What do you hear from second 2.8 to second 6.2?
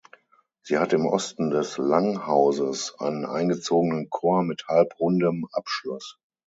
einen eingezogenen Chor mit halbrundem Abschluss.